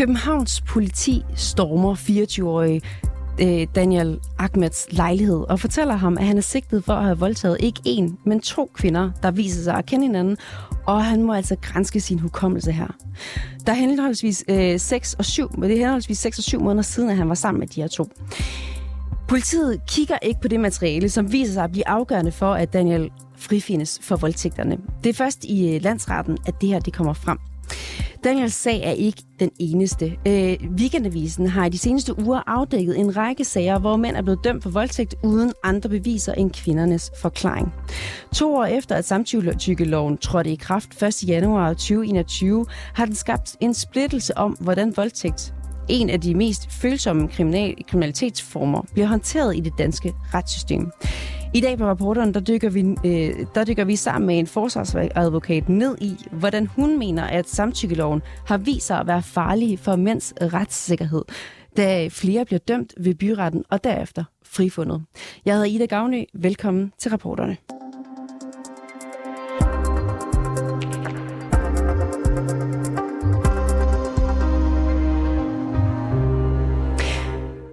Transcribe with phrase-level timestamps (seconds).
[0.00, 2.80] Københavns politi stormer 24-årige
[3.40, 7.56] øh, Daniel Ahmeds lejlighed og fortæller ham, at han er sigtet for at have voldtaget
[7.60, 10.36] ikke én, men to kvinder, der viser sig at kende hinanden,
[10.86, 12.86] og han må altså grænske sin hukommelse her.
[13.66, 16.82] Der er henholdsvis øh, 6 og 7, men det er henholdsvis 6 og 7 måneder
[16.82, 18.08] siden, at han var sammen med de her to.
[19.28, 23.10] Politiet kigger ikke på det materiale, som viser sig at blive afgørende for, at Daniel
[23.36, 24.78] frifindes for voldtægterne.
[25.04, 27.38] Det er først i øh, landsretten, at det her det kommer frem.
[28.24, 30.16] Daniels sag er ikke den eneste.
[30.26, 34.44] Øh, Weekendavisen har i de seneste uger afdækket en række sager, hvor mænd er blevet
[34.44, 37.72] dømt for voldtægt uden andre beviser end kvindernes forklaring.
[38.34, 41.28] To år efter, at samtykkeloven trådte i kraft 1.
[41.28, 45.54] januar 2021, har den skabt en splittelse om, hvordan voldtægt
[45.88, 50.90] en af de mest følsomme kriminal- kriminalitetsformer bliver håndteret i det danske retssystem.
[51.54, 55.68] I dag på rapporteren, der dykker, vi, øh, der dykker vi sammen med en forsvarsadvokat
[55.68, 60.34] ned i, hvordan hun mener, at samtykkeloven har vist sig at være farlig for mænds
[60.40, 61.22] retssikkerhed,
[61.76, 65.04] da flere bliver dømt ved byretten og derefter frifundet.
[65.44, 66.24] Jeg hedder Ida Gavnø.
[66.34, 67.56] Velkommen til rapporterne.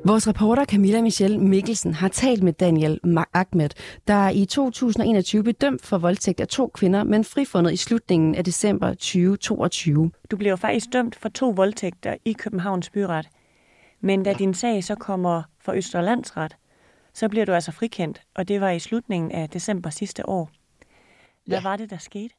[0.08, 3.00] Vores reporter Camilla Michelle Mikkelsen har talt med Daniel
[3.34, 3.70] Ahmed,
[4.08, 8.44] der i 2021 blev dømt for voldtægt af to kvinder, men frifundet i slutningen af
[8.44, 10.12] december 2022.
[10.32, 13.28] Du bliver faktisk dømt for to voldtægter i Københavns Byret.
[14.02, 16.56] Men da din sag så kommer for Østerlandsret,
[17.14, 20.50] så bliver du altså frikendt, og det var i slutningen af december sidste år.
[21.46, 21.64] Hvad ja.
[21.64, 22.36] var det, der skete?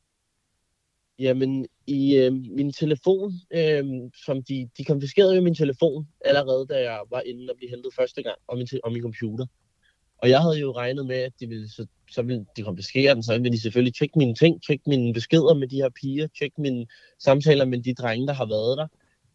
[1.18, 3.84] Jamen, i øh, min telefon, øh,
[4.24, 7.94] som de, de konfiskerede jo min telefon allerede, da jeg var inde og blive hentet
[7.96, 9.46] første gang, og min, og min computer.
[10.18, 13.22] Og jeg havde jo regnet med, at de ville, så, så ville de konfiskere den,
[13.22, 16.60] så ville de selvfølgelig tjekke mine ting, tjekke mine beskeder med de her piger, tjekke
[16.60, 16.86] mine
[17.18, 18.86] samtaler med de drenge, der har været der,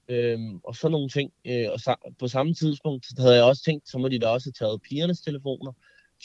[0.08, 1.32] øh, og sådan nogle ting.
[1.46, 4.48] Øh, og sa- på samme tidspunkt havde jeg også tænkt, så må de da også
[4.48, 5.72] have taget pigernes telefoner,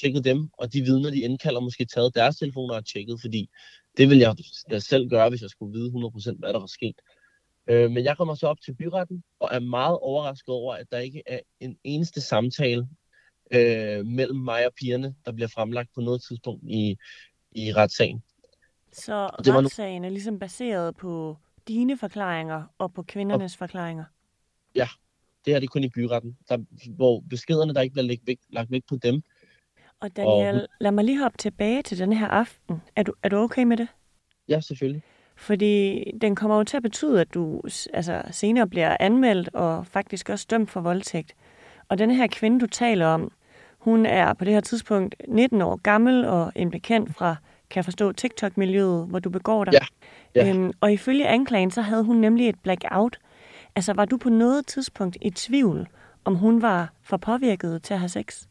[0.00, 3.48] tjekket dem, og de vidner, de indkalder, måske taget deres telefoner og tjekket, fordi
[3.96, 4.34] det vil jeg
[4.70, 7.00] da selv gøre, hvis jeg skulle vide 100% hvad der var sket.
[7.70, 10.98] Øh, men jeg kommer så op til byretten, og er meget overrasket over, at der
[10.98, 12.88] ikke er en eneste samtale
[13.50, 16.96] øh, mellem mig og pigerne, der bliver fremlagt på noget tidspunkt i,
[17.52, 18.22] i retssagen.
[18.92, 21.36] Så det retssagen er ligesom baseret på
[21.68, 24.04] dine forklaringer og på kvindernes og, forklaringer?
[24.74, 24.88] Ja,
[25.44, 26.58] det er det kun i byretten, der,
[26.96, 29.22] hvor beskederne, der ikke bliver lagt vægt, lagt vægt på dem,
[30.00, 30.68] og Daniel, og...
[30.80, 32.82] lad mig lige hoppe tilbage til den her aften.
[32.96, 33.88] Er du, er du okay med det?
[34.48, 35.02] Ja, selvfølgelig.
[35.36, 40.28] Fordi den kommer jo til at betyde, at du altså, senere bliver anmeldt og faktisk
[40.28, 41.34] også dømt for voldtægt.
[41.88, 43.32] Og den her kvinde, du taler om,
[43.78, 47.36] hun er på det her tidspunkt 19 år gammel og en bekendt fra,
[47.70, 49.72] kan jeg forstå, TikTok-miljøet, hvor du begår dig.
[49.72, 49.86] Ja.
[50.34, 50.50] ja.
[50.50, 53.18] Øhm, og ifølge anklagen, så havde hun nemlig et blackout.
[53.76, 55.88] Altså, var du på noget tidspunkt i tvivl,
[56.24, 58.46] om hun var for påvirket til at have sex?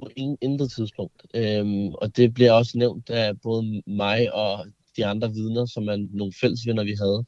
[0.00, 1.26] På ingen, intet tidspunkt.
[1.34, 4.66] Øhm, og det bliver også nævnt af både mig og
[4.96, 7.24] de andre vidner, som er nogle fællesvenner, vi havde,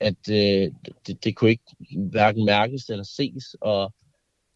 [0.00, 0.72] at øh,
[1.06, 1.64] det, det kunne ikke
[2.10, 3.92] hverken mærkes eller ses, og,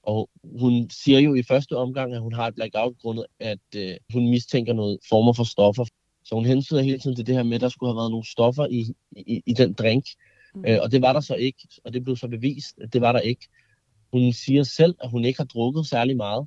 [0.03, 3.95] og hun siger jo i første omgang, at hun har et blackout grundet, at øh,
[4.13, 5.85] hun mistænker noget former for stoffer.
[6.25, 8.27] Så hun hensyder hele tiden til det her med, at der skulle have været nogle
[8.27, 10.05] stoffer i, i, i den drink,
[10.55, 10.65] mm.
[10.69, 13.13] øh, og det var der så ikke, og det blev så bevist, at det var
[13.13, 13.49] der ikke.
[14.13, 16.47] Hun siger selv, at hun ikke har drukket særlig meget,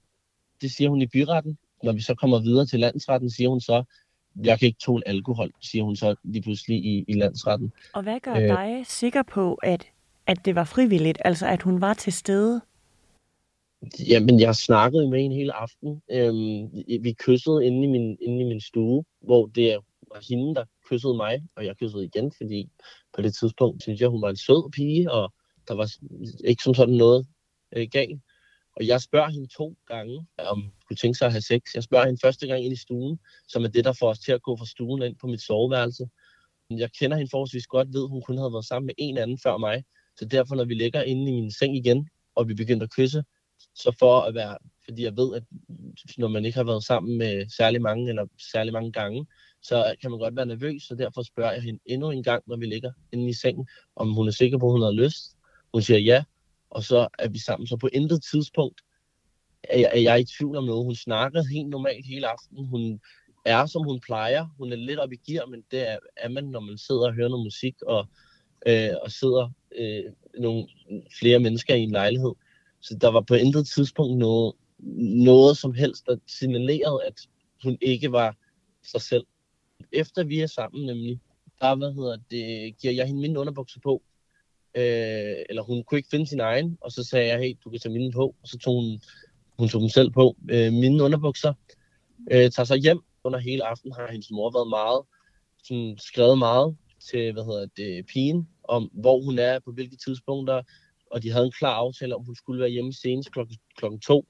[0.61, 1.57] det siger hun i byretten.
[1.83, 3.83] Når vi så kommer videre til landsretten, siger hun så,
[4.43, 7.73] jeg kan ikke tåle alkohol, siger hun så lige pludselig i, i landsretten.
[7.93, 9.87] Og hvad gør øh, dig sikker på, at,
[10.27, 12.61] at det var frivilligt, altså at hun var til stede?
[14.07, 16.01] Jamen, jeg snakkede med hende hele aften.
[16.11, 16.69] Øhm,
[17.03, 19.77] vi kyssede inde i, min, inde i min stue, hvor det
[20.13, 22.69] var hende, der kyssede mig, og jeg kyssede igen, fordi
[23.15, 25.33] på det tidspunkt synes jeg, hun var en sød pige, og
[25.67, 25.91] der var
[26.43, 27.27] ikke som sådan noget
[27.75, 28.21] øh, galt.
[28.79, 31.61] Og jeg spørger hende to gange, om hun kunne tænke sig at have sex.
[31.75, 34.31] Jeg spørger hende første gang ind i stuen, som er det, der får os til
[34.31, 36.09] at gå fra stuen ind på mit soveværelse.
[36.69, 39.57] Jeg kender hende forholdsvis godt, ved hun kun havde været sammen med en anden før
[39.57, 39.83] mig.
[40.17, 43.23] Så derfor, når vi ligger inde i min seng igen, og vi begynder at kysse,
[43.75, 45.43] så for at være, fordi jeg ved, at
[46.17, 49.25] når man ikke har været sammen med særlig mange, eller særlig mange gange,
[49.61, 52.57] så kan man godt være nervøs, så derfor spørger jeg hende endnu en gang, når
[52.57, 55.37] vi ligger inde i sengen, om hun er sikker på, at hun har lyst.
[55.73, 56.23] Hun siger ja,
[56.69, 57.67] og så er vi sammen.
[57.67, 58.81] Så på intet tidspunkt
[59.63, 60.85] er jeg, er jeg i tvivl om noget.
[60.85, 62.67] Hun snakker helt normalt hele aftenen.
[62.67, 62.99] Hun
[63.45, 64.45] er, som hun plejer.
[64.57, 67.13] Hun er lidt op i gear, men det er, er man, når man sidder og
[67.13, 68.07] hører noget musik, og,
[68.67, 70.03] øh, og sidder øh,
[70.39, 70.67] nogle
[71.19, 72.33] flere mennesker i en lejlighed.
[72.79, 74.53] Så der var på intet tidspunkt noget,
[75.25, 77.27] noget som helst, der signalerede, at
[77.63, 78.35] hun ikke var
[78.83, 79.25] sig selv.
[79.91, 81.19] Efter vi er sammen nemlig,
[81.61, 84.03] der hvad hedder det, giver jeg hende mine underbukser på,
[84.79, 87.79] øh, eller hun kunne ikke finde sin egen, og så sagde jeg, hey, du kan
[87.79, 89.01] tage mine på, og så tog hun,
[89.59, 90.35] hun tog dem selv på.
[90.49, 91.53] Øh, mine underbukser
[92.31, 95.01] øh, tager så hjem under hele aften, har hendes mor været meget,
[95.63, 96.77] sådan, skrevet meget
[97.09, 100.61] til, hvad hedder det, pigen, om hvor hun er, på hvilke tidspunkter,
[101.11, 104.27] og de havde en klar aftale om, hun skulle være hjemme senest klokken, klokken to.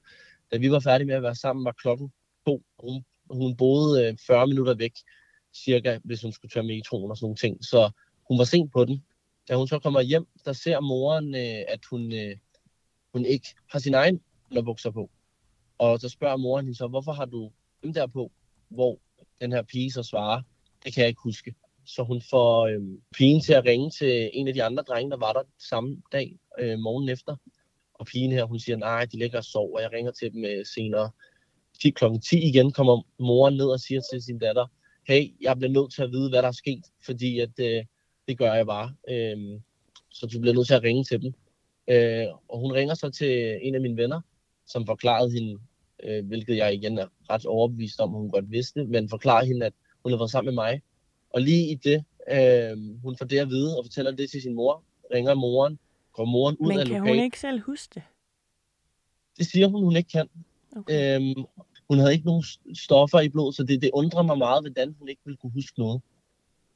[0.52, 2.12] Da vi var færdige med at være sammen, var klokken
[2.48, 2.64] to.
[2.80, 4.94] Hun, hun boede øh, 40 minutter væk,
[5.56, 7.66] cirka, hvis hun skulle tage metroen og sådan nogle ting.
[7.66, 7.92] Så
[8.28, 9.04] hun var sent på den.
[9.50, 12.38] Da hun så kommer hjem, der ser moren, øh, at hun, øh,
[13.14, 15.10] hun ikke har sin egen underbukser på.
[15.78, 17.52] Og så spørger moren hende så, hvorfor har du
[17.84, 18.32] dem der på?
[18.70, 19.00] Hvor
[19.42, 20.42] den her pige så svarer,
[20.84, 21.56] det kan jeg ikke huske.
[21.86, 22.82] Så hun får øh,
[23.16, 26.40] pigen til at ringe til en af de andre drenge, der var der samme dag,
[26.60, 27.36] øh, morgen efter.
[27.94, 30.46] Og pigen her, hun siger, nej, de ligger og sover, og jeg ringer til dem
[30.46, 31.12] øh, senere.
[31.82, 32.06] 10 kl.
[32.30, 34.68] 10 igen kommer moren ned og siger til sin datter,
[35.08, 37.86] hey, jeg bliver nødt til at vide, hvad der er sket, fordi at, øh,
[38.30, 38.94] det gør jeg bare.
[39.10, 39.60] Øh,
[40.10, 41.34] så du bliver nødt til at ringe til dem.
[41.88, 44.22] Øh, og hun ringer så til en af mine venner,
[44.68, 45.60] som forklarede hende,
[46.04, 49.74] øh, hvilket jeg igen er ret overbevist om, hun godt vidste, men forklarer hende, at
[50.04, 50.82] hun har været sammen med mig.
[51.30, 54.54] Og lige i det, øh, hun får det at vide og fortæller det til sin
[54.54, 54.84] mor,
[55.14, 55.80] ringer moren,
[56.14, 57.16] går moren ud Men af kan lokalet.
[57.16, 58.04] hun ikke selv huske det?
[59.38, 60.28] Det siger hun, hun ikke kan.
[60.76, 61.16] Okay.
[61.16, 61.46] Øhm,
[61.90, 62.44] hun havde ikke nogen
[62.74, 65.80] stoffer i blodet, så det, det undrer mig meget, hvordan hun ikke ville kunne huske
[65.80, 66.02] noget.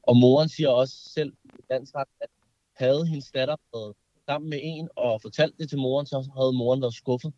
[0.03, 2.27] Og moren siger også selv i landsret, at
[2.75, 3.93] havde hendes datter været
[4.25, 7.33] sammen med en og fortalt det til moren, så havde moren været skuffet.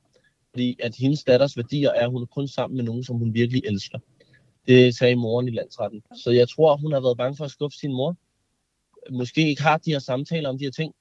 [0.50, 3.34] Fordi at hendes datters værdier er, at hun er kun sammen med nogen, som hun
[3.34, 4.00] virkelig elsker.
[4.68, 6.04] Det sagde moren i landsretten.
[6.16, 8.16] Så jeg tror, hun har været bange for at skuffe sin mor.
[9.12, 10.94] Måske ikke har de her samtaler om de her ting.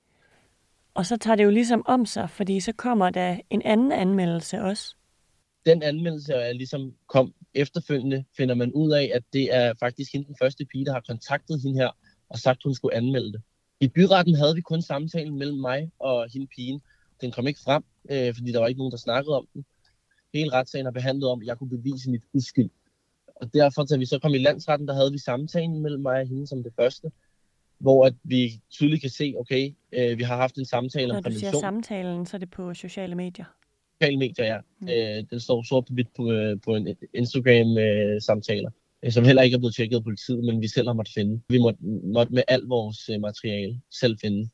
[0.94, 4.62] Og så tager det jo ligesom om sig, fordi så kommer der en anden anmeldelse
[4.62, 4.96] også
[5.66, 10.26] den anmeldelse er ligesom kom efterfølgende, finder man ud af, at det er faktisk hende
[10.26, 11.90] den første pige, der har kontaktet hende her
[12.28, 13.42] og sagt, hun skulle anmelde det.
[13.80, 16.80] I byretten havde vi kun samtalen mellem mig og hende pigen.
[17.20, 19.64] Den kom ikke frem, øh, fordi der var ikke nogen, der snakkede om den.
[20.34, 22.70] Hele retssagen har behandlet om, at jeg kunne bevise mit uskyld.
[23.36, 26.26] Og derfor, da vi så kom i landsretten, der havde vi samtalen mellem mig og
[26.26, 27.12] hende som det første,
[27.78, 31.22] hvor at vi tydeligt kan se, okay, øh, vi har haft en samtale Når om
[31.22, 31.60] du siger prævention.
[31.60, 33.44] samtalen, så er det på sociale medier.
[34.00, 34.58] Sociale medier, ja.
[34.80, 34.88] Mm.
[34.88, 38.70] Øh, den står sort på hvidt på, øh, på en Instagram-samtaler,
[39.02, 41.40] øh, som heller ikke er blevet tjekket af politiet, men vi selv har måttet finde.
[41.48, 41.78] Vi måtte,
[42.14, 44.50] måtte med alt vores øh, materiale selv finde.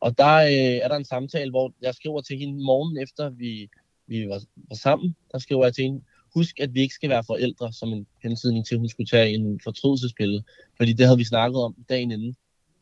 [0.00, 3.68] Og der øh, er der en samtale, hvor jeg skriver til hende morgen efter, vi,
[4.06, 5.16] vi var, var sammen.
[5.32, 6.00] Der skriver jeg til hende,
[6.34, 9.34] husk, at vi ikke skal være forældre, som en hensydning til, at hun skulle tage
[9.34, 10.42] en fortrydelsespille.
[10.76, 12.36] Fordi det havde vi snakket om dagen inden.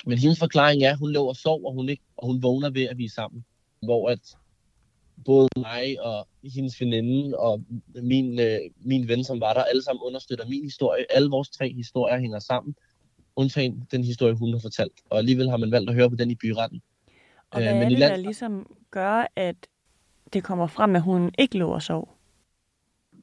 [0.06, 2.70] Men hendes forklaring er, at hun lå og sov, og hun, ikke, og hun vågner
[2.70, 3.44] ved, at vi er sammen.
[3.82, 4.20] Hvor at
[5.24, 7.64] både mig og hendes veninde og
[8.02, 11.04] min, øh, min ven, som var der, alle sammen understøtter min historie.
[11.12, 12.74] Alle vores tre historier hænger sammen,
[13.36, 15.00] undtagen den historie, hun har fortalt.
[15.10, 16.82] Og alligevel har man valgt at høre på den i byretten.
[17.50, 19.56] Og Øh, hvad men er det, der lands- ligesom gør, at
[20.32, 22.14] det kommer frem, at hun ikke lå og sov?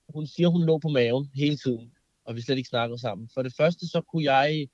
[0.10, 1.92] Hun siger, hun lå på maven hele tiden,
[2.26, 3.30] og vi slet ikke snakkede sammen.
[3.34, 4.68] For det første, så kunne jeg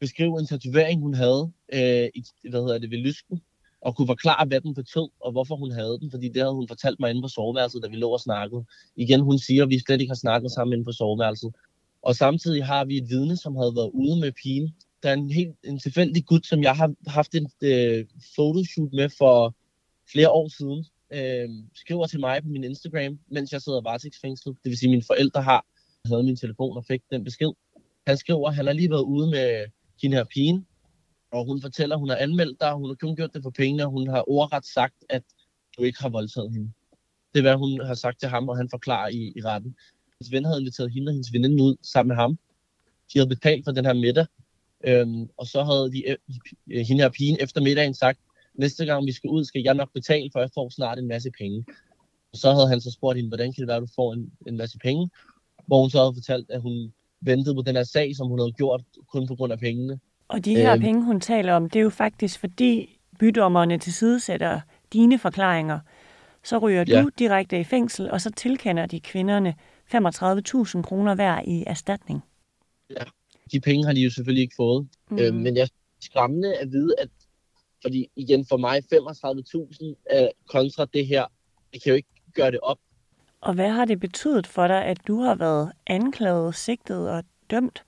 [0.00, 3.40] beskrive en tatovering, hun havde øh, i, hvad hedder det, ved lysken,
[3.86, 6.68] og kunne forklare, hvad den betød, og hvorfor hun havde den, fordi det havde hun
[6.68, 8.64] fortalt mig inde på soveværelset, da vi lå og snakkede.
[8.96, 11.54] Igen, hun siger, at vi slet ikke har snakket sammen inde på soveværelset.
[12.02, 14.74] Og samtidig har vi et vidne, som havde været ude med pigen.
[15.02, 19.08] Der er en helt en tilfældig gut, som jeg har haft et øh, photoshoot med
[19.18, 19.54] for
[20.12, 20.80] flere år siden,
[21.12, 24.56] øh, skriver til mig på min Instagram, mens jeg sidder varetægtsfængslet.
[24.64, 25.66] Det vil sige, at mine forældre har
[26.08, 27.52] havde min telefon og fik den besked.
[28.06, 29.64] Han skriver, at han har lige været ude med
[30.02, 30.66] hende her pigen,
[31.32, 33.84] og hun fortæller, at hun har anmeldt dig, hun har kun gjort det for penge,
[33.84, 35.22] og hun har ordret sagt, at
[35.78, 36.72] du ikke har voldtaget hende.
[37.34, 39.76] Det er, hvad hun har sagt til ham, og han forklarer i, i retten.
[40.20, 42.38] Hans ven havde inviteret hende og hendes veninde ud sammen med ham.
[43.12, 44.26] De havde betalt for den her middag,
[44.84, 46.16] øhm, og så havde de,
[46.70, 48.18] øh, hende her pigen efter middagen sagt,
[48.54, 51.30] næste gang vi skal ud, skal jeg nok betale, for jeg får snart en masse
[51.38, 51.64] penge.
[52.32, 54.32] Og så havde han så spurgt hende, hvordan kan det være, at du får en,
[54.46, 55.10] en masse penge?
[55.66, 58.52] Hvor hun så havde fortalt, at hun ventede på den her sag, som hun havde
[58.52, 60.00] gjort kun på grund af pengene.
[60.28, 60.80] Og de her Øhm.
[60.80, 64.60] penge, hun taler om, det er jo faktisk fordi bydommerne tilsidesætter
[64.92, 65.78] dine forklaringer.
[66.44, 67.02] Så ryger Ja.
[67.02, 69.54] du direkte i fængsel, og så tilkender de kvinderne
[69.86, 72.20] 35.000 kroner hver i erstatning.
[73.52, 74.88] De penge har de jo selvfølgelig ikke fået.
[75.10, 75.18] Mm.
[75.18, 75.66] Øh, men jeg er
[76.00, 77.08] skræmmende at vide, at
[77.82, 81.24] fordi igen for mig 35.000 øh, kontra det her,
[81.72, 82.78] det kan jo ikke gøre det op.
[83.40, 87.84] Og hvad har det betydet for dig, at du har været anklaget, sigtet og dømt?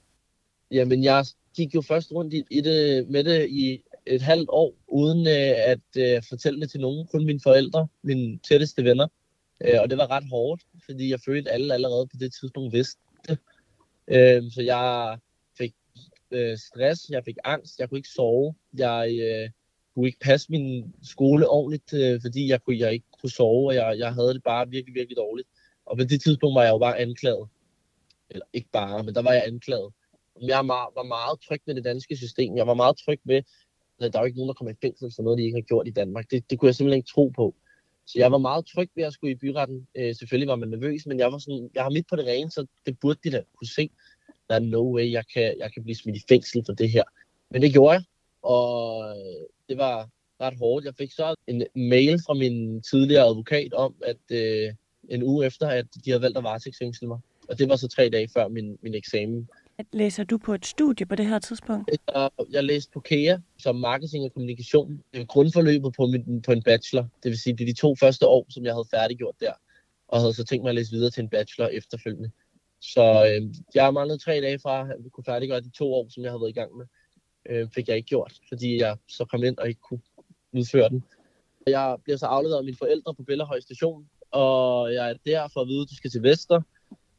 [0.70, 1.24] Jamen jeg
[1.58, 5.54] gik jo først rundt i, i det, med det i et halvt år, uden øh,
[5.72, 9.08] at øh, fortælle det til nogen, kun mine forældre, mine tætteste venner.
[9.60, 12.72] Øh, og det var ret hårdt, fordi jeg følte, at alle allerede på det tidspunkt
[12.72, 13.38] vidste det.
[14.08, 15.18] Øh, så jeg
[15.58, 15.74] fik
[16.30, 19.50] øh, stress, jeg fik angst, jeg kunne ikke sove, jeg øh,
[19.94, 23.74] kunne ikke passe min skole ordentligt, øh, fordi jeg, kunne, jeg ikke kunne sove, og
[23.74, 25.48] jeg, jeg havde det bare virkelig, virkelig dårligt.
[25.86, 27.48] Og på det tidspunkt var jeg jo bare anklaget.
[28.30, 29.92] Eller ikke bare, men der var jeg anklaget.
[30.42, 32.56] Jeg var meget tryg ved det danske system.
[32.56, 33.42] Jeg var meget tryg med,
[34.00, 35.62] at der er jo ikke nogen, der kommer i fængsel for noget, de ikke har
[35.62, 36.30] gjort i Danmark.
[36.30, 37.54] Det, det kunne jeg simpelthen ikke tro på.
[38.06, 39.86] Så jeg var meget tryg ved at skulle i byretten.
[39.94, 42.50] Øh, selvfølgelig var man nervøs, men jeg var sådan, jeg har mit på det rene,
[42.50, 43.90] så det burde de da kunne se.
[44.48, 47.04] Der er no way, jeg kan, jeg kan blive smidt i fængsel for det her.
[47.50, 48.02] Men det gjorde jeg,
[48.42, 50.08] og øh, det var
[50.40, 50.84] ret hårdt.
[50.84, 54.74] Jeg fik så en mail fra min tidligere advokat om, at øh,
[55.08, 57.18] en uge efter, at de havde valgt at varetægtsfængsle mig.
[57.48, 59.48] Og det var så tre dage før min, min eksamen.
[59.92, 61.90] Læser du på et studie på det her tidspunkt?
[62.50, 65.02] Jeg, læste på KEA som marketing og kommunikation.
[65.14, 67.02] Det er grundforløbet på, min, på en bachelor.
[67.22, 69.52] Det vil sige, det er de to første år, som jeg havde færdiggjort der.
[70.08, 72.30] Og havde så tænkt mig at læse videre til en bachelor efterfølgende.
[72.80, 76.22] Så øh, jeg har manglet tre dage fra at kunne færdiggøre de to år, som
[76.22, 76.86] jeg havde været i gang med.
[77.50, 80.00] Øh, fik jeg ikke gjort, fordi jeg så kom ind og ikke kunne
[80.52, 81.04] udføre den.
[81.66, 85.60] Jeg bliver så afleveret af mine forældre på Bellerhøj station, og jeg er der for
[85.60, 86.60] at vide, at du skal til Vester.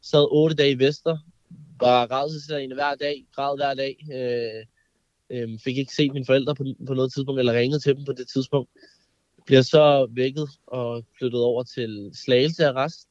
[0.02, 1.18] Sad otte dage i Vester,
[1.80, 3.96] var rædselslagende hver dag, græd hver dag.
[4.12, 4.64] Øh,
[5.30, 8.12] øh, fik ikke set mine forældre på, på noget tidspunkt, eller ringet til dem på
[8.12, 8.70] det tidspunkt.
[9.46, 13.08] Bliver så vækket og flyttet over til Slagelse Arrest.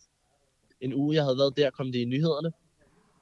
[0.82, 2.52] En uge, jeg havde været der, kom det i nyhederne.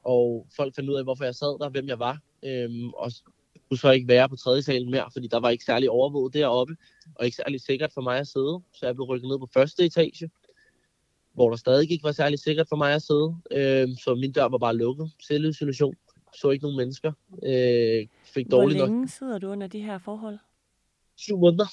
[0.03, 2.19] Og folk fandt ud af, hvorfor jeg sad der, hvem jeg var.
[2.43, 3.11] Øh, og
[3.69, 6.75] kunne så ikke være på tredje salen mere, fordi der var ikke særlig overvåget deroppe,
[7.15, 8.61] og ikke særlig sikkert for mig at sidde.
[8.73, 10.29] Så jeg blev rykket ned på første etage,
[11.37, 13.35] hvor der stadig ikke var særlig sikkert for mig at sidde.
[13.51, 15.11] Øh, så min dør var bare lukket.
[15.27, 15.95] Selvisolation.
[16.35, 17.11] Så ikke nogen mennesker.
[17.43, 19.09] Øh, fik Hvor længe nok.
[19.09, 20.37] sidder du under de her forhold?
[21.15, 21.65] Syv måneder.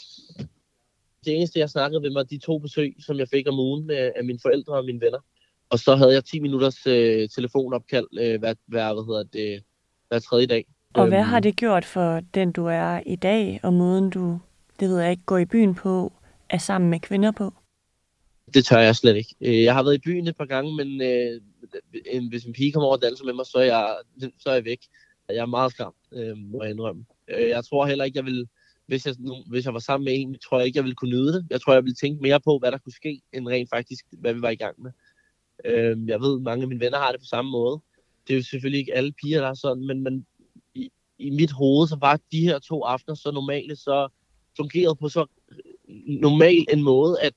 [1.24, 4.12] Det eneste, jeg snakkede med, var de to besøg, som jeg fik om ugen af,
[4.16, 5.18] af mine forældre og mine venner.
[5.70, 9.62] Og så havde jeg 10 minutters øh, telefonopkald øh, hver, hver, hvad hedder det,
[10.08, 10.66] hver tredje dag.
[10.94, 11.42] Og hvad har øhm.
[11.42, 14.38] det gjort for den, du er i dag, og måden, du,
[14.80, 16.12] det ved jeg ikke, går i byen på,
[16.50, 17.54] er sammen med kvinder på?
[18.54, 19.34] Det tør jeg slet ikke.
[19.40, 21.40] Øh, jeg har været i byen et par gange, men øh,
[22.28, 23.96] hvis en pige kommer over og danser med mig, så er jeg,
[24.38, 24.78] så er jeg væk.
[25.28, 27.04] Jeg er meget skræmt, øh, må jeg indrømme.
[27.28, 28.48] Øh, jeg tror heller ikke, jeg vil,
[28.86, 31.10] hvis jeg, nu, hvis jeg var sammen med en, tror jeg ikke, jeg ville kunne
[31.10, 31.46] nyde det.
[31.50, 34.34] Jeg tror, jeg ville tænke mere på, hvad der kunne ske, end rent faktisk, hvad
[34.34, 34.92] vi var i gang med.
[35.64, 37.80] Øh, jeg ved, mange af mine venner har det på samme måde.
[38.26, 40.26] Det er jo selvfølgelig ikke alle piger, der er sådan, men, men
[41.18, 44.08] i mit hoved, så var de her to aftener så normale, så
[44.56, 45.26] fungerede på så
[46.06, 47.34] normal en måde, at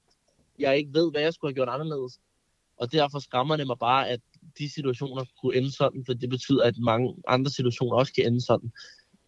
[0.59, 2.19] jeg ikke ved, hvad jeg skulle have gjort anderledes.
[2.77, 4.19] Og derfor skræmmer det mig bare, at
[4.57, 8.45] de situationer kunne ende sådan, for det betyder, at mange andre situationer også kan ende
[8.45, 8.71] sådan.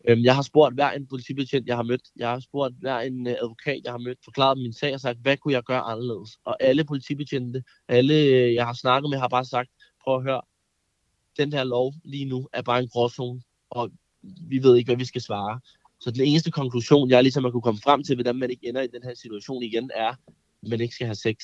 [0.07, 2.01] Øhm, jeg har spurgt hver en politibetjent, jeg har mødt.
[2.15, 5.19] Jeg har spurgt hver en øh, advokat, jeg har mødt, forklaret min sag og sagt,
[5.19, 6.37] hvad kunne jeg gøre anderledes?
[6.45, 9.69] Og alle politibetjente, alle øh, jeg har snakket med, har bare sagt,
[10.03, 10.41] prøv at høre,
[11.37, 15.05] den her lov lige nu er bare en gråzone, og vi ved ikke, hvad vi
[15.05, 15.59] skal svare.
[15.99, 18.81] Så den eneste konklusion, jeg ligesom har kunne komme frem til, hvordan man ikke ender
[18.81, 20.15] i den her situation igen, er,
[20.63, 21.35] man ikke skal have sex.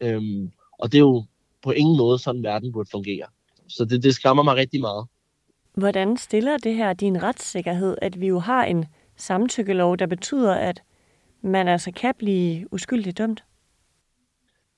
[0.00, 1.24] Øhm, og det er jo
[1.62, 3.26] på ingen måde sådan, verden burde fungere.
[3.68, 5.06] Så det, det skræmmer mig rigtig meget.
[5.74, 8.84] Hvordan stiller det her din retssikkerhed, at vi jo har en
[9.16, 10.82] samtykkelov, der betyder, at
[11.42, 13.44] man altså kan blive uskyldigt dømt?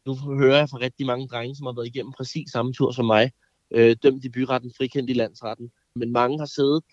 [0.06, 3.04] Nu hører jeg fra rigtig mange drenge, som har været igennem præcis samme tur som
[3.04, 3.32] mig,
[3.70, 5.70] øh, dømt i byretten, frikendt i landsretten.
[5.94, 6.84] Men mange har siddet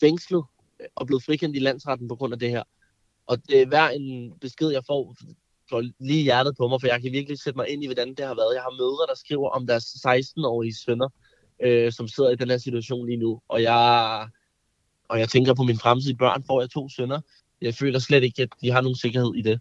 [0.00, 0.44] fængslet
[0.94, 2.62] og blevet frikendt i landsretten på grund af det her.
[3.26, 5.14] Og det er hver en besked, jeg får,
[5.68, 8.26] går lige hjertet på mig, for jeg kan virkelig sætte mig ind i, hvordan det
[8.26, 8.54] har været.
[8.54, 11.08] Jeg har mødre, der skriver om deres 16-årige sønner,
[11.62, 13.40] øh, som sidder i den her situation lige nu.
[13.48, 14.28] Og jeg,
[15.08, 17.20] og jeg tænker på min fremtidige børn, får jeg to sønner.
[17.60, 19.60] Jeg føler slet ikke, at de har nogen sikkerhed i det.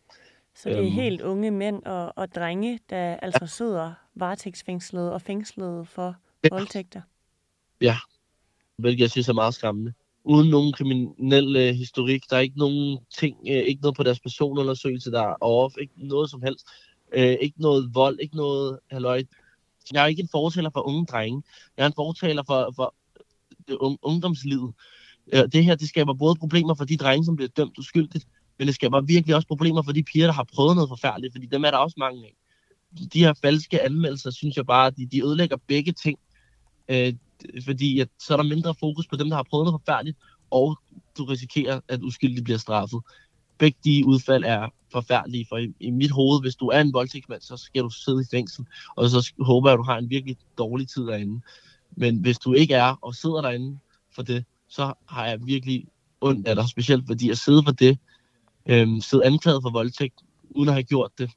[0.56, 0.92] Så det er øhm.
[0.92, 3.48] helt unge mænd og, og drenge, der altså ja.
[3.48, 6.50] sidder varetægtsfængslet og fængslet for ja.
[6.52, 7.02] voldtægter?
[7.82, 7.98] Ja,
[8.78, 9.94] hvilket jeg synes er meget skræmmende
[10.28, 12.30] uden nogen kriminel øh, historik.
[12.30, 15.94] Der er ikke nogen ting, øh, ikke noget på deres personundersøgelse, der er off, ikke
[15.98, 16.68] noget som helst.
[17.14, 19.24] Øh, ikke noget vold, ikke noget halløj.
[19.94, 21.44] Jeg er ikke en fortaler for unge drenge.
[21.78, 22.96] Jeg er en fortaler for, for
[23.72, 24.74] un- ungdomslivet.
[25.34, 28.68] Øh, det her, det skaber både problemer for de drenge, som bliver dømt uskyldigt, men
[28.68, 31.66] det skaber virkelig også problemer for de piger, der har prøvet noget forfærdeligt, fordi dem
[31.66, 32.34] er der også mange af.
[33.14, 36.20] De her falske anmeldelser, synes jeg bare, de, de ødelægger begge ting.
[36.90, 37.14] Øh,
[37.66, 40.18] fordi at, så er der mindre fokus på dem, der har prøvet noget forfærdeligt,
[40.52, 40.80] og
[41.18, 43.02] du risikerer, at uskyldige bliver straffet.
[43.58, 47.42] Begge de udfald er forfærdelige, for i, i mit hoved, hvis du er en voldtægtsmand,
[47.42, 48.66] så skal du sidde i fængsel,
[48.96, 51.42] og så håber jeg, at du har en virkelig dårlig tid derinde.
[51.92, 53.80] Men hvis du ikke er og sidder derinde
[54.16, 55.86] for det, så har jeg virkelig
[56.22, 57.98] ondt af dig, specielt fordi at sidde for det,
[58.66, 61.32] øhm, sidde anklaget for voldtægt, uden at have gjort det,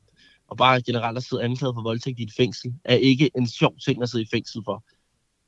[0.48, 3.74] og bare generelt at sidde anklaget for voldtægt i et fængsel, er ikke en sjov
[3.84, 4.84] ting at sidde i fængsel for.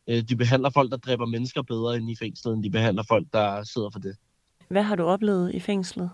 [0.09, 3.27] Øh, de behandler folk, der dræber mennesker bedre end i fængslet, end de behandler folk,
[3.33, 4.17] der sidder for det.
[4.69, 6.11] Hvad har du oplevet i fængslet?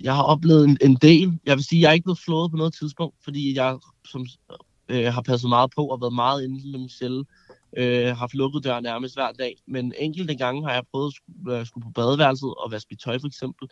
[0.00, 1.38] jeg har oplevet en, en del.
[1.46, 4.26] Jeg vil sige, at jeg er ikke blevet slået på noget tidspunkt, fordi jeg som,
[4.88, 7.24] øh, har passet meget på og været meget inde med min celle.
[7.76, 9.56] Øh, har haft lukket døren nærmest hver dag.
[9.66, 13.00] Men enkelte gange har jeg prøvet at skulle, øh, skulle på badeværelset og vaske mit
[13.00, 13.68] tøj for eksempel.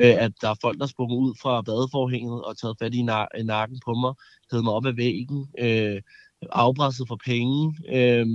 [0.00, 2.98] Øh, at der er folk, der sprunget ud fra badeforhænget og taget fat i,
[3.38, 4.14] i nakken på mig,
[4.50, 6.02] hævet mig op ad væggen, øh,
[6.50, 7.76] afpresset for penge.
[7.88, 8.26] Øh,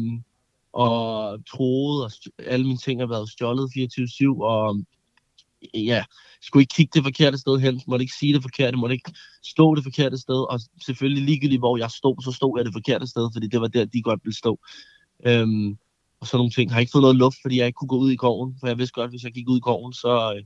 [0.73, 2.11] og troet, og
[2.45, 4.79] alle mine ting har været stjålet 24-7, og
[5.73, 6.03] ja,
[6.41, 9.11] skulle ikke kigge det forkerte sted hen, måtte ikke sige det forkerte, måtte ikke
[9.43, 13.07] stå det forkerte sted, og selvfølgelig ligegyldigt, hvor jeg stod, så stod jeg det forkerte
[13.07, 14.59] sted, fordi det var der, de godt ville stå.
[15.25, 15.77] Øhm,
[16.19, 16.69] og sådan nogle ting.
[16.69, 18.67] Jeg har ikke fået noget luft, fordi jeg ikke kunne gå ud i gården, for
[18.67, 20.43] jeg vidste godt, at hvis jeg gik ud i gården, så, øh,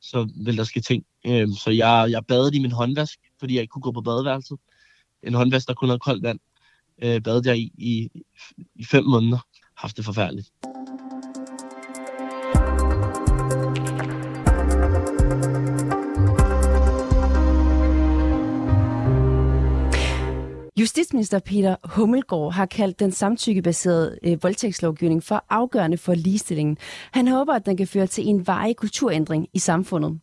[0.00, 1.04] så ville der ske ting.
[1.26, 4.58] Øhm, så jeg, jeg badede i min håndvask, fordi jeg ikke kunne gå på badeværelset.
[5.22, 6.40] En håndvask, der kun havde koldt vand.
[7.02, 8.08] Øh, badet jeg i, i,
[8.74, 9.38] i fem måneder.
[9.76, 10.50] Haft det forfærdeligt.
[20.80, 26.76] Justitsminister Peter Hummelgaard har kaldt den samtykkebaserede øh, voldtægtslovgivning for afgørende for ligestillingen.
[27.12, 30.20] Han håber, at den kan føre til en varig kulturændring i samfundet.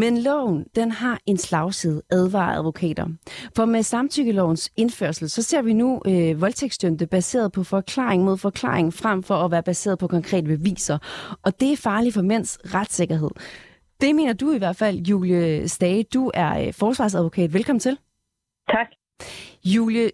[0.00, 3.06] Men loven, den har en slagside, advarer advokater.
[3.56, 8.92] For med samtykkelovens indførsel, så ser vi nu øh, voldtægtsdømte baseret på forklaring mod forklaring,
[8.92, 10.98] frem for at være baseret på konkrete beviser.
[11.44, 13.30] Og det er farligt for mænds retssikkerhed.
[14.00, 16.04] Det mener du i hvert fald, Julie Stage.
[16.14, 17.54] Du er øh, forsvarsadvokat.
[17.54, 17.98] Velkommen til.
[18.70, 18.88] Tak.
[19.64, 20.10] Julie,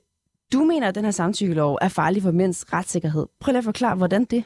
[0.52, 3.26] du mener, at den her samtykkelov er farlig for mænds retssikkerhed.
[3.40, 4.44] Prøv lige at forklare, hvordan det?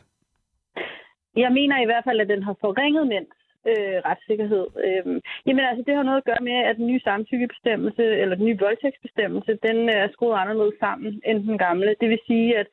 [1.37, 4.67] Jeg mener i hvert fald, at den har forringet mænds øh, retssikkerhed.
[4.87, 5.07] Øh,
[5.47, 8.63] jamen altså, det har noget at gøre med, at den nye samtykkebestemmelse, eller den nye
[8.67, 11.97] voldtægtsbestemmelse, den øh, er skruet anderledes sammen end den gamle.
[12.01, 12.67] Det vil sige, at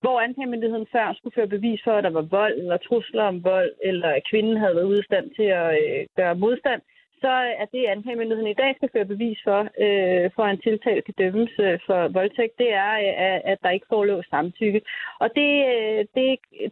[0.00, 3.72] hvor anklagemyndigheden før skulle føre bevis for, at der var vold eller trusler om vold,
[3.84, 6.82] eller at kvinden havde været ude stand til at øh, gøre modstand,
[7.20, 11.14] så er det, anklagemyndigheden i dag skal føre bevis for, øh, for en tiltalt kan
[11.18, 14.80] dømmes øh, for voldtægt, det er, øh, at der ikke forelå samtykke.
[15.22, 16.24] Og det, øh, det,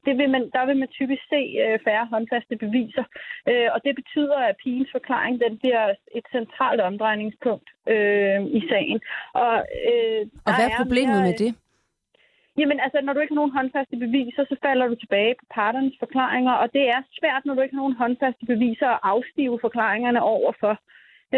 [0.07, 3.05] det vil man, der vil man typisk se øh, færre håndfaste beviser.
[3.51, 5.85] Øh, og det betyder, at pigens forklaring den bliver
[6.19, 8.99] et centralt omdrejningspunkt øh, i sagen.
[9.45, 9.55] Og,
[9.91, 11.51] øh, og hvad er problemet mere, med det?
[12.59, 15.97] Jamen altså, når du ikke har nogen håndfaste beviser, så falder du tilbage på parternes
[15.99, 20.23] forklaringer, og det er svært, når du ikke har nogen håndfaste beviser, at afstive forklaringerne
[20.23, 20.75] overfor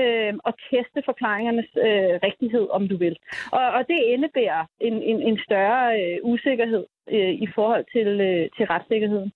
[0.00, 3.16] øh, og teste forklaringernes øh, rigtighed, om du vil.
[3.52, 6.84] Og, og det indebærer en, en, en større øh, usikkerhed
[7.16, 9.32] øh, i forhold til, øh, til retssikkerheden.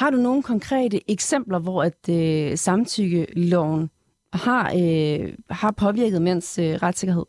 [0.00, 3.90] Har du nogle konkrete eksempler, hvor at øh, samtykkeloven
[4.32, 7.26] har, øh, har påvirket mænds øh, retssikkerhed?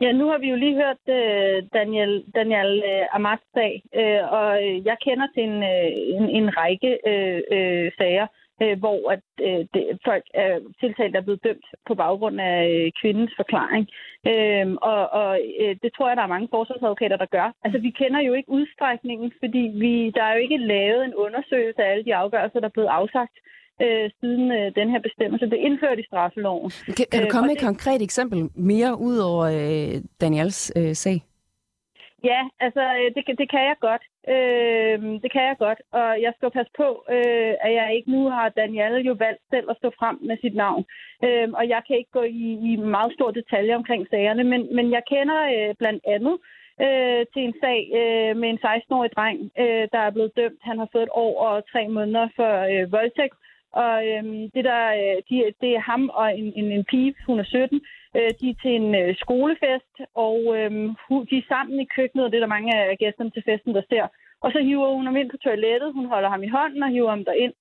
[0.00, 4.48] Ja, nu har vi jo lige hørt uh, Daniel, Daniel uh, Amats sag, uh, og
[4.88, 8.26] jeg kender til en, uh, en, en række uh, uh, sager,
[8.62, 12.92] uh, hvor at, uh, det, folk er tiltalt er blevet dømt på baggrund af uh,
[13.00, 13.84] kvindens forklaring.
[14.30, 15.30] Uh, og og
[15.62, 17.48] uh, det tror jeg, der er mange forsvarsadvokater, der gør.
[17.64, 21.82] Altså, vi kender jo ikke udstrækningen, fordi vi, der er jo ikke lavet en undersøgelse
[21.82, 23.36] af alle de afgørelser, der er blevet afsagt
[23.82, 26.70] øh, siden øh, den her bestemmelse blev indført i straffeloven.
[26.86, 27.66] Kan, kan du øh, komme med et det...
[27.66, 31.22] konkret eksempel mere ud over øh, Daniels øh, sag?
[32.24, 34.02] Ja, altså øh, det, det kan jeg godt.
[34.28, 38.30] Øh, det kan jeg godt, og jeg skal passe på, øh, at jeg ikke nu
[38.30, 40.84] har Danielle jo valgt selv at stå frem med sit navn.
[41.24, 44.90] Øh, og jeg kan ikke gå i, i meget stor detaljer omkring sagerne, men, men
[44.90, 46.36] jeg kender øh, blandt andet
[46.80, 50.60] øh, til en sag øh, med en 16-årig dreng, øh, der er blevet dømt.
[50.62, 53.36] Han har fået et år og tre måneder for øh, voldtægt,
[53.82, 57.40] og øhm, det, der, øh, de, det er ham og en, en, en pige, hun
[57.40, 57.80] er 17.
[58.16, 59.94] Øh, de er til en øh, skolefest,
[60.26, 60.88] og øhm,
[61.30, 63.84] de er sammen i køkkenet, og det er der mange af gæsterne til festen, der
[63.90, 64.06] ser.
[64.44, 67.10] Og så hiver hun ham ind på toilettet, hun holder ham i hånden og hiver
[67.10, 67.54] ham derind.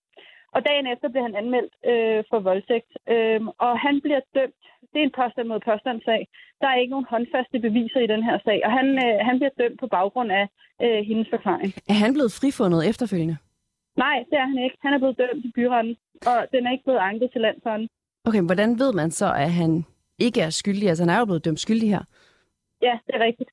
[0.56, 4.64] Og dagen efter bliver han anmeldt øh, for voldtægt, øh, og han bliver dømt.
[4.92, 6.22] Det er en påstand mod påstandssag.
[6.62, 9.56] Der er ikke nogen håndfaste beviser i den her sag, og han, øh, han bliver
[9.62, 10.46] dømt på baggrund af
[10.84, 11.70] øh, hendes forklaring.
[11.94, 13.38] Er han blevet frifundet efterfølgende?
[14.06, 14.78] Nej, det er han ikke.
[14.86, 15.96] Han er blevet dømt i byretten,
[16.30, 17.88] og den er ikke blevet anket til landsretten.
[18.28, 19.72] Okay, hvordan ved man så, at han
[20.20, 20.90] ikke er skyldig?
[20.90, 22.04] Altså, han er jo blevet dømt skyldig her.
[22.82, 23.50] Ja, det er rigtigt.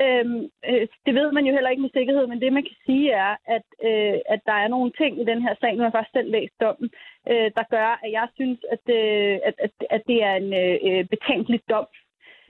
[0.00, 3.10] Øhm, øh, det ved man jo heller ikke med sikkerhed, men det man kan sige
[3.12, 5.96] er, at, øh, at der er nogle ting i den her sag, nu har jeg
[5.98, 6.90] faktisk selv læst dommen,
[7.30, 11.04] øh, der gør, at jeg synes, at, øh, at, at, at det er en øh,
[11.12, 11.86] betænkelig dom.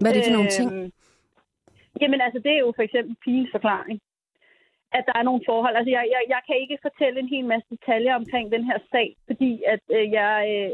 [0.01, 0.69] Hvad er det for nogle ting?
[0.73, 0.91] Øh,
[2.01, 4.01] jamen altså, det er jo for eksempel pigens forklaring
[4.99, 5.75] at der er nogle forhold.
[5.77, 9.09] Altså, jeg, jeg, jeg kan ikke fortælle en hel masse detaljer omkring den her sag,
[9.29, 10.71] fordi at øh, jeg, øh,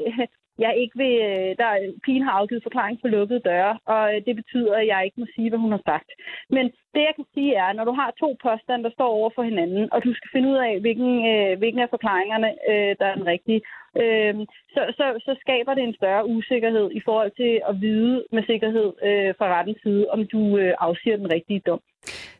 [0.58, 1.14] jeg ikke vil...
[1.30, 1.70] Øh, der,
[2.04, 5.26] pigen har afgivet forklaring på lukkede døre, og øh, det betyder, at jeg ikke må
[5.34, 6.10] sige, hvad hun har sagt.
[6.50, 9.42] Men det, jeg kan sige, er, når du har to påstande, der står over for
[9.42, 13.14] hinanden, og du skal finde ud af, hvilken, øh, hvilken af forklaringerne, øh, der er
[13.14, 13.60] den rigtige,
[14.02, 14.34] øh,
[14.74, 18.88] så, så, så skaber det en større usikkerhed i forhold til at vide med sikkerhed
[19.08, 21.80] øh, fra rettens side, om du øh, afsiger den rigtige dom.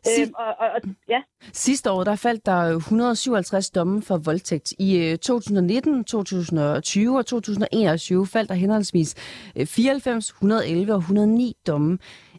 [0.05, 1.21] Si- Øhm, og, og, og, ja.
[1.53, 4.73] Sidste år der faldt der 157 domme for voldtægt.
[4.79, 9.15] I øh, 2019, 2020 og 2021 faldt der henholdsvis
[9.55, 11.97] øh, 94, 111 og 109 domme.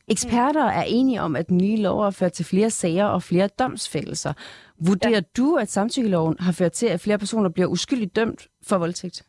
[0.08, 3.48] Eksperter er enige om, at den nye lov har ført til flere sager og flere
[3.58, 4.32] domsfældelser.
[4.86, 5.20] Vurderer ja.
[5.36, 9.22] du, at samtykkeloven har ført til, at flere personer bliver uskyldigt dømt for voldtægt?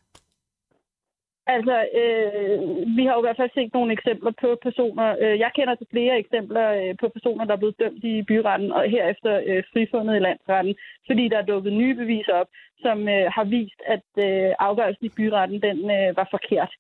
[1.47, 2.59] Altså, øh,
[2.97, 5.15] vi har jo i hvert fald set nogle eksempler på personer.
[5.21, 8.71] Øh, jeg kender til flere eksempler øh, på personer, der er blevet dømt i byretten
[8.71, 10.75] og herefter øh, frifundet i landsretten,
[11.07, 12.47] fordi der er dukket nye beviser op,
[12.81, 16.71] som øh, har vist, at øh, afgørelsen i byretten den øh, var forkert.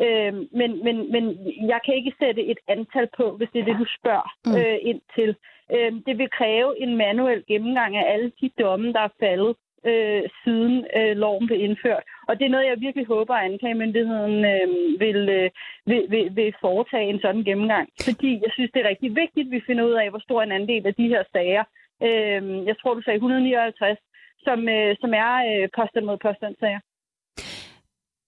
[0.00, 1.24] Øh, men, men, men
[1.72, 5.00] jeg kan ikke sætte et antal på, hvis det er det, du spørger øh, ind
[5.14, 5.36] til.
[5.74, 10.22] Øh, det vil kræve en manuel gennemgang af alle de domme, der er faldet øh,
[10.44, 12.02] siden øh, loven blev indført.
[12.28, 14.66] Og det er noget, jeg virkelig håber, at anklagemyndigheden øh,
[15.04, 15.50] vil, øh,
[15.90, 17.86] vil, vil, vil foretage en sådan gennemgang.
[18.08, 20.52] Fordi jeg synes, det er rigtig vigtigt, at vi finder ud af, hvor stor en
[20.52, 21.64] andel af de her sager,
[22.06, 23.98] øh, jeg tror, du sagde 159,
[24.46, 26.80] som, øh, som er øh, påstand mod påstandssager.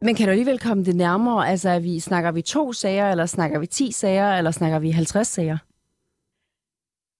[0.05, 1.49] Men kan du alligevel komme det nærmere?
[1.53, 4.91] Altså, er vi, snakker vi to sager, eller snakker vi 10 sager, eller snakker vi
[4.91, 5.59] 50 sager?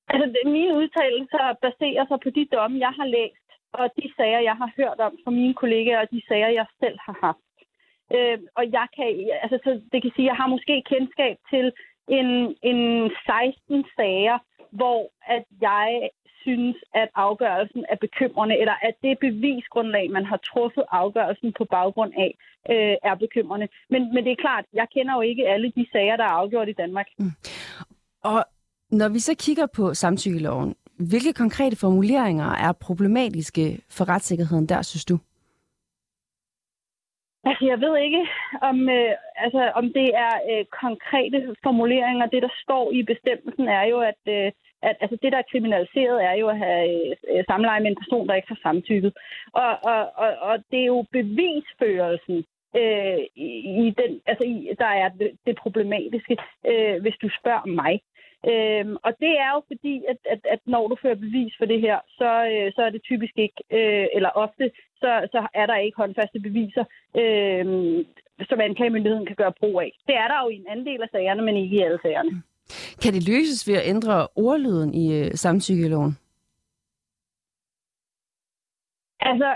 [0.09, 4.57] Altså, mine udtalelser baserer sig på de domme, jeg har læst, og de sager, jeg
[4.63, 7.47] har hørt om fra mine kollegaer, og de sager, jeg selv har haft.
[8.17, 9.09] Øh, og jeg kan,
[9.43, 11.73] altså, så det kan sige, jeg har måske kendskab til
[12.19, 12.29] en,
[12.71, 14.39] en 16 sager,
[14.71, 15.01] hvor
[15.37, 16.11] at jeg
[16.43, 22.13] synes, at afgørelsen er bekymrende, eller at det bevisgrundlag, man har truffet afgørelsen på baggrund
[22.25, 22.31] af,
[22.71, 23.69] øh, er bekymrende.
[23.91, 26.69] Men, men det er klart, jeg kender jo ikke alle de sager, der er afgjort
[26.69, 27.07] i Danmark.
[27.19, 27.31] Mm.
[28.23, 28.45] Og
[28.91, 30.75] når vi så kigger på samtykkeloven,
[31.09, 35.19] hvilke konkrete formuleringer er problematiske for retssikkerheden der, synes du?
[37.45, 38.23] Altså, jeg ved ikke,
[38.71, 42.27] om, øh, altså, om det er øh, konkrete formuleringer.
[42.27, 46.25] Det, der står i bestemmelsen, er jo, at, øh, at altså, det, der er kriminaliseret,
[46.25, 49.13] er jo at have øh, samleje med en person, der ikke har samtykket.
[49.53, 52.45] Og, og, og, og det er jo bevisførelsen,
[52.77, 53.49] øh, i,
[53.83, 56.37] i den, altså, i, der er det, det problematiske,
[56.71, 58.01] øh, hvis du spørger mig.
[58.49, 61.81] Øhm, og det er jo fordi, at, at, at når du fører bevis for det
[61.81, 65.77] her, så, øh, så er det typisk ikke, øh, eller ofte, så, så er der
[65.77, 66.85] ikke håndfaste beviser,
[67.17, 67.65] øh,
[68.49, 69.93] som anklagemyndigheden kan gøre brug af.
[70.07, 72.43] Det er der jo i en anden del af sagerne, men ikke i alle sagerne.
[73.03, 76.13] Kan det løses ved at ændre ordlyden i øh, samtykkeloven?
[79.21, 79.51] Altså,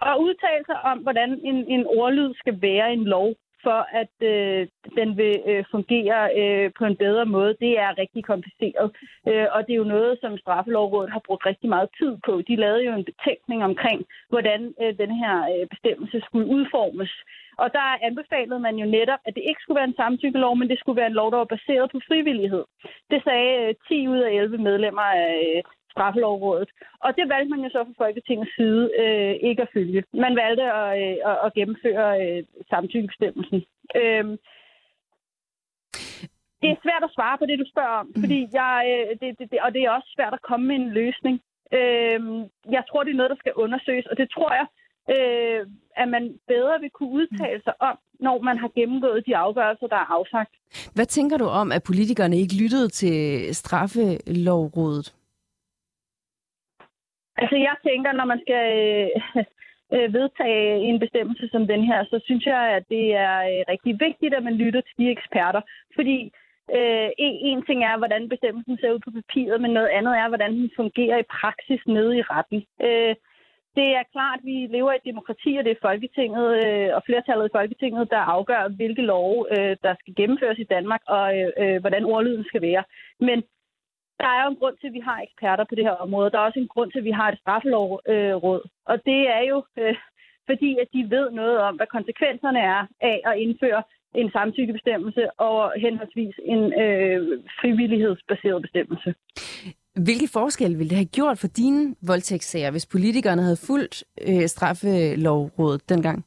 [0.00, 4.14] at udtale sig om, hvordan en, en ordlyd skal være i en lov, for at
[4.32, 4.68] øh,
[4.98, 8.88] den vil øh, fungere øh, på en bedre måde, det er rigtig kompliceret.
[9.28, 12.42] Øh, og det er jo noget, som Straffelovrådet har brugt rigtig meget tid på.
[12.48, 17.12] De lavede jo en betænkning omkring, hvordan øh, den her øh, bestemmelse skulle udformes.
[17.62, 20.78] Og der anbefalede man jo netop, at det ikke skulle være en samtykkelov, men det
[20.78, 22.64] skulle være en lov, der var baseret på frivillighed.
[23.10, 25.62] Det sagde øh, 10 ud af 11 medlemmer af øh,
[25.94, 26.70] straffelovrådet.
[27.04, 30.02] Og det valgte man jo så fra Folketingets side øh, ikke at følge.
[30.24, 33.60] Man valgte at, øh, at, at gennemføre øh, samtykkebestemmelsen.
[34.00, 34.24] Øh,
[36.62, 39.46] det er svært at svare på det, du spørger om, fordi jeg, øh, det, det,
[39.50, 41.36] det, og det er også svært at komme med en løsning.
[41.78, 42.20] Øh,
[42.76, 44.66] jeg tror, det er noget, der skal undersøges, og det tror jeg,
[45.14, 45.60] øh,
[45.96, 49.96] at man bedre vil kunne udtale sig om, når man har gennemgået de afgørelser, der
[49.96, 50.52] er afsagt.
[50.94, 53.14] Hvad tænker du om, at politikerne ikke lyttede til
[53.54, 55.14] straffelovrådet?
[57.40, 59.08] Altså, jeg tænker, når man skal øh,
[59.94, 63.92] øh, vedtage en bestemmelse som den her, så synes jeg, at det er øh, rigtig
[64.06, 65.62] vigtigt, at man lytter til de eksperter.
[65.94, 66.18] Fordi
[66.76, 70.28] øh, en, en ting er, hvordan bestemmelsen ser ud på papiret, men noget andet er,
[70.28, 72.60] hvordan den fungerer i praksis nede i retten.
[72.86, 73.14] Øh,
[73.78, 77.02] det er klart, at vi lever i et demokrati, og det er Folketinget øh, og
[77.06, 81.50] flertallet i Folketinget, der afgør, hvilke love, øh, der skal gennemføres i Danmark, og øh,
[81.62, 82.84] øh, hvordan ordlyden skal være.
[83.20, 83.42] Men
[84.20, 86.30] der er jo en grund til, at vi har eksperter på det her område.
[86.30, 88.62] Der er også en grund til, at vi har et straffelovråd.
[88.90, 89.94] Og det er jo øh,
[90.50, 92.80] fordi, at de ved noget om, hvad konsekvenserne er
[93.10, 93.82] af at indføre
[94.14, 97.18] en samtykkebestemmelse og henholdsvis en øh,
[97.60, 99.14] frivillighedsbaseret bestemmelse.
[99.94, 105.88] Hvilke forskel ville det have gjort for dine voldtægtssager, hvis politikerne havde fulgt øh, straffelovrådet
[105.88, 106.24] dengang?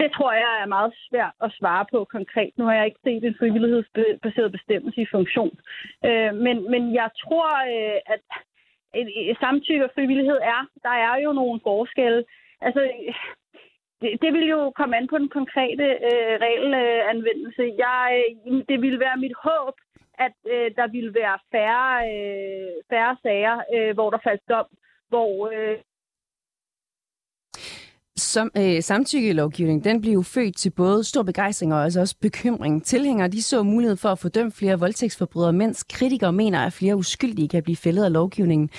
[0.00, 2.52] Det tror jeg er meget svært at svare på konkret.
[2.56, 5.58] Nu har jeg ikke set en frivillighedsbaseret bestemmelse i funktion.
[6.04, 8.20] Øh, men, men jeg tror, øh, at
[9.40, 12.24] samtykke og frivillighed er, der er jo nogle forskelle.
[12.60, 12.80] Altså,
[14.00, 17.64] det, det vil jo komme an på den konkrete øh, regelanvendelse.
[17.78, 19.74] Jeg, øh, det vil være mit håb,
[20.18, 24.66] at øh, der ville være færre, øh, færre sager, øh, hvor der faldt dom,
[25.08, 25.78] hvor øh,
[28.34, 32.84] som, øh, samtykkelovgivning, den blev jo født til både stor begejstring og altså også bekymring.
[32.84, 37.48] Tilhængere de så mulighed for at fordømme flere voldtægtsforbrydere, mens kritikere mener, at flere uskyldige
[37.48, 38.70] kan blive fældet af lovgivningen.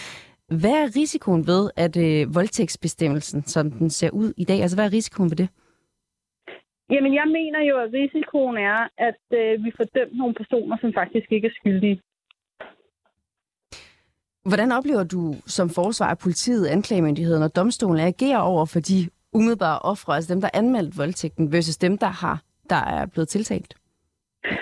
[0.61, 4.85] Hvad er risikoen ved, at øh, voldtægtsbestemmelsen, som den ser ud i dag, altså hvad
[4.85, 5.49] er risikoen ved det?
[6.93, 10.93] Jamen, jeg mener jo, at risikoen er, at øh, vi får dømt nogle personer, som
[10.93, 12.01] faktisk ikke er skyldige.
[14.49, 19.79] Hvordan oplever du som forsvar, at politiet, anklagemyndigheden og domstolen agerer over for de umiddelbare
[19.79, 23.71] ofre, altså dem, der anmeldt voldtægten, versus dem, der har der er blevet tiltalt?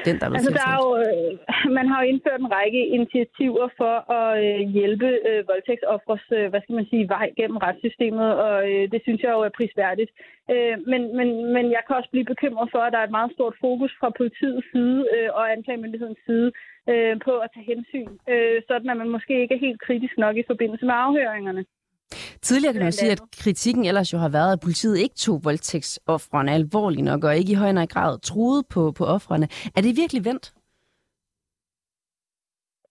[0.06, 1.32] Den, der er altså, der er jo, øh,
[1.77, 6.62] man har jo indført en række initiativer for at øh, hjælpe øh, voldtægtsoffres, øh, hvad
[6.62, 10.12] skal man sige, vej gennem retssystemet, og øh, det synes jeg jo er prisværdigt.
[10.53, 13.32] Øh, men, men, men jeg kan også blive bekymret for, at der er et meget
[13.38, 16.49] stort fokus fra politiets side øh, og anklagemyndighedens side
[16.91, 20.36] øh, på at tage hensyn, øh, sådan at man måske ikke er helt kritisk nok
[20.38, 21.63] i forbindelse med afhøringerne.
[22.41, 26.52] Tidligere kan man sige, at kritikken ellers jo har været, at politiet ikke tog voldtægtsoffrene
[26.52, 29.47] alvorligt nok, og ikke i højere grad troede på, på offrene.
[29.76, 30.54] Er det virkelig vendt?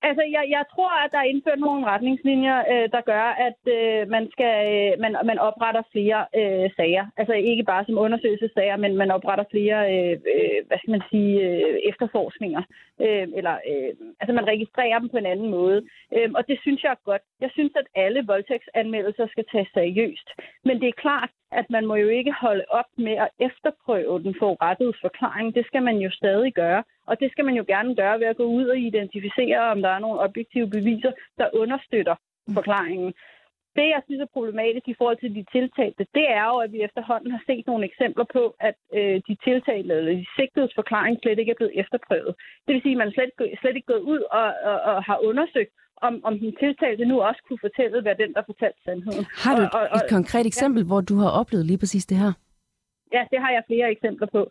[0.09, 4.09] Altså, jeg, jeg tror, at der er indført nogle retningslinjer, øh, der gør, at øh,
[4.14, 7.05] man skal øh, man, man opretter flere øh, sager.
[7.16, 11.33] Altså ikke bare som undersøgelsessager, men man opretter flere, øh, øh, hvad skal man sige,
[11.47, 12.62] øh, efterforskninger.
[13.05, 13.90] Øh, eller, øh,
[14.21, 15.79] altså man registrerer dem på en anden måde.
[16.16, 17.23] Øh, og det synes jeg er godt.
[17.40, 20.29] Jeg synes, at alle voldtægtsanmeldelser skal tages seriøst.
[20.64, 24.35] Men det er klart, at man må jo ikke holde op med at efterprøve den
[24.38, 25.55] forurettede forklaring.
[25.55, 26.83] Det skal man jo stadig gøre.
[27.07, 29.88] Og det skal man jo gerne gøre ved at gå ud og identificere, om der
[29.88, 32.16] er nogle objektive beviser, der understøtter
[32.55, 33.14] forklaringen.
[33.77, 36.81] Det, jeg synes er problematisk i forhold til de tiltalte, det er jo, at vi
[36.88, 41.38] efterhånden har set nogle eksempler på, at øh, de tiltalte eller de sigtedes forklaring slet
[41.38, 42.33] ikke er blevet efterprøvet.
[42.64, 45.73] Det vil sige, at man slet, slet ikke gået ud og, og, og har undersøgt,
[46.07, 49.25] om, om den tiltalte nu også kunne fortælle, hvad den, der fortalte sandheden.
[49.45, 50.87] Har du et, og, og, et konkret eksempel, ja.
[50.87, 52.33] hvor du har oplevet lige præcis det her?
[53.12, 54.42] Ja, det har jeg flere eksempler på.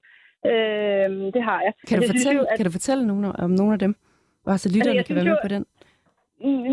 [0.51, 1.73] Øh, det har jeg.
[1.87, 2.55] Kan du, jeg fortælle, jo, at...
[2.57, 3.93] kan du fortælle nogle, om nogle af dem?
[4.45, 5.63] Bare så lytterne altså, kan være med jo, på den.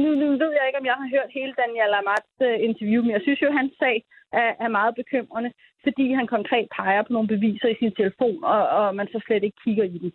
[0.03, 3.13] Nu, nu ved jeg ikke, om jeg har hørt hele Daniel Amats uh, interview, men
[3.17, 3.97] jeg synes jo, at hans sag
[4.41, 5.51] er, er meget bekymrende,
[5.87, 9.45] fordi han konkret peger på nogle beviser i sin telefon, og, og man så slet
[9.45, 10.13] ikke kigger i dem.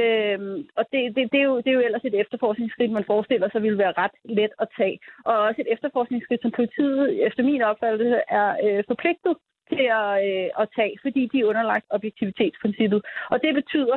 [0.00, 3.48] Øhm, og det, det, det, er jo, det er jo ellers et efterforskningsskridt, man forestiller
[3.50, 4.98] sig ville være ret let at tage.
[5.24, 9.34] Og også et efterforskningsskridt, som politiet efter min opfattelse er øh, forpligtet
[9.76, 13.00] til at, øh, at tage, fordi de er underlagt objektivitetsprincippet.
[13.32, 13.96] Og det betyder,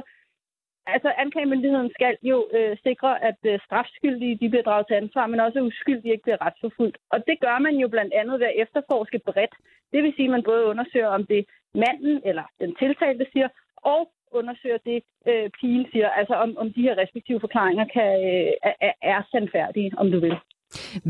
[0.93, 5.39] altså anklagemyndigheden skal jo øh, sikre, at øh, strafskyldige de bliver draget til ansvar, men
[5.39, 6.97] også at uskyldige ikke bliver retsforfulgt.
[7.13, 9.55] Og det gør man jo blandt andet ved at efterforske bredt.
[9.93, 11.45] Det vil sige, at man både undersøger, om det
[11.83, 13.47] manden eller den tiltalte siger,
[13.93, 18.71] og undersøger det, øh, pigen siger, altså om, om de her respektive forklaringer kan, øh,
[18.87, 20.35] er, er sandfærdige, om du vil.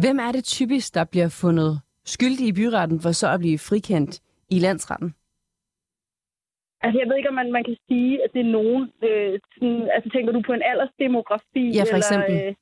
[0.02, 4.22] Hvem er det typisk, der bliver fundet skyldig i byretten for så at blive frikendt
[4.56, 5.10] i landsretten?
[6.84, 8.84] Altså, jeg ved ikke, om man, man kan sige, at det er nogen...
[9.08, 11.66] Øh, sådan, altså, tænker du på en aldersdemografi?
[11.78, 12.36] Ja, for eksempel.
[12.36, 12.54] Eller, øh,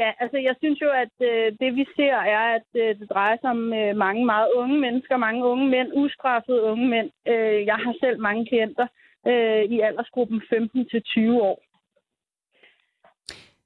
[0.00, 3.36] ja, altså, jeg synes jo, at øh, det vi ser er, at øh, det drejer
[3.40, 7.10] sig om øh, mange meget unge mennesker, mange unge mænd, ustraffede unge mænd.
[7.32, 8.86] Øh, jeg har selv mange klienter
[9.30, 11.58] øh, i aldersgruppen 15-20 år.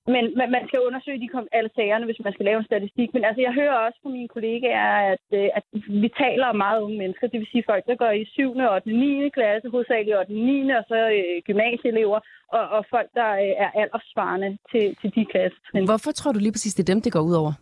[0.07, 0.25] Men
[0.57, 3.15] man skal undersøge de kom, alle sagerne, hvis man skal lave en statistik.
[3.15, 5.65] Men altså, jeg hører også fra mine kollegaer, at, øh, at
[6.03, 7.27] vi taler om meget unge mennesker.
[7.27, 9.29] Det vil sige folk, der går i 7., 8., 9.
[9.29, 10.71] klasse, hovedsageligt 8., 9.
[10.71, 12.21] og så øh, gymnasieelever,
[12.57, 15.85] og, og folk, der øh, er alderssvarende til, til de klasser.
[15.91, 17.53] Hvorfor tror du lige præcis, det er dem, det går ud over?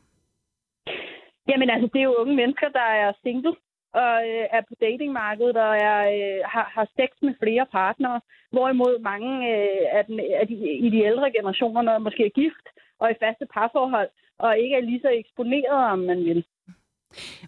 [1.51, 3.55] Jamen altså, det er jo unge mennesker, der er single
[3.93, 8.99] og øh, er på datingmarkedet og er, øh, har, har sex med flere partnere, hvorimod
[8.99, 10.55] mange øh, af, den, af de,
[10.87, 12.67] i de ældre generationer når måske er gift
[13.01, 16.45] og i faste parforhold, og ikke er lige så eksponeret, om man vil.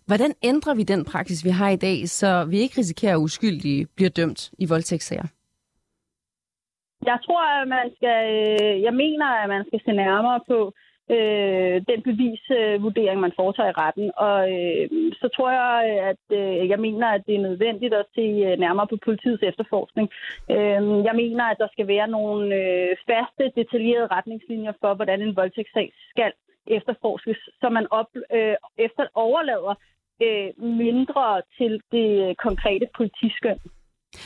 [0.07, 3.87] Hvordan ændrer vi den praksis, vi har i dag, så vi ikke risikerer, at uskyldige
[3.97, 5.29] bliver dømt i voldtægtssager?
[7.11, 10.73] Jeg tror, at man skal, øh, jeg mener, at man skal se nærmere på,
[11.17, 14.11] øh, den bevisvurdering, man foretager i retten.
[14.17, 14.89] Og øh,
[15.21, 15.75] så tror jeg,
[16.11, 20.09] at øh, jeg mener, at det er nødvendigt at se øh, nærmere på politiets efterforskning.
[20.51, 25.37] Øh, jeg mener, at der skal være nogle øh, faste, detaljerede retningslinjer for, hvordan en
[25.37, 26.33] voldtægtssag skal
[26.67, 29.75] efterforskes, så man op, øh, efter overlader
[30.23, 33.59] øh, mindre til det konkrete politiskøn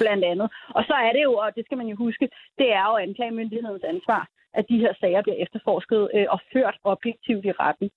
[0.00, 0.48] blandt andet.
[0.76, 3.84] Og så er det jo, og det skal man jo huske, det er jo anklagemyndighedens
[3.84, 7.88] ansvar at de her sager bliver efterforsket øh, og ført objektivt i retten.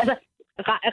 [0.00, 0.14] Altså,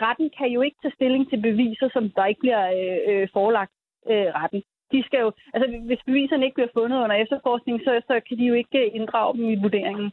[0.05, 3.73] retten kan jo ikke tage stilling til beviser, som der ikke bliver øh, øh, forelagt
[4.11, 4.61] øh, retten.
[4.91, 8.45] De skal jo, altså, hvis beviserne ikke bliver fundet under efterforskning, så, så kan de
[8.51, 10.11] jo ikke øh, inddrage dem i vurderingen.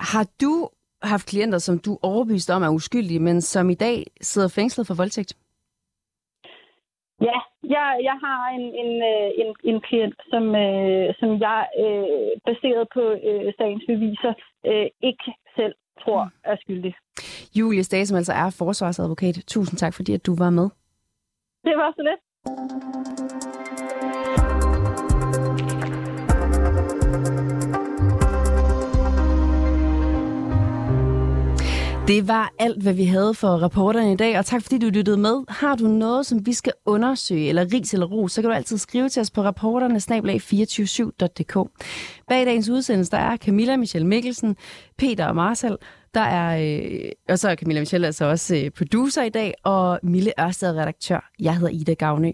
[0.00, 0.68] Har du
[1.02, 4.86] haft klienter, som du er overbevist om er uskyldige, men som i dag sidder fængslet
[4.86, 5.32] for voldtægt?
[7.20, 12.30] Ja, jeg, jeg har en, en, øh, en, en klient, som, øh, som jeg, øh,
[12.48, 14.34] baseret på øh, sagens beviser,
[14.66, 16.94] øh, ikke selv tror er skyldig.
[17.54, 19.34] Julie Stage, som altså er forsvarsadvokat.
[19.46, 20.68] Tusind tak, fordi at du var med.
[21.64, 22.20] Det var så lidt.
[32.08, 35.16] Det var alt, hvad vi havde for reporterne i dag, og tak fordi du lyttede
[35.16, 35.44] med.
[35.48, 38.78] Har du noget, som vi skal undersøge, eller ris eller ro, så kan du altid
[38.78, 41.84] skrive til os på rapporterne 247dk
[42.28, 44.56] Bag dagens udsendelse, der er Camilla Michelle Mikkelsen,
[44.98, 45.76] Peter og Marcel,
[46.14, 50.00] der er, øh, og så er Camilla Michelle altså også øh, producer i dag, og
[50.02, 51.30] Mille Ørsted redaktør.
[51.40, 52.30] Jeg hedder Ida Gavnø.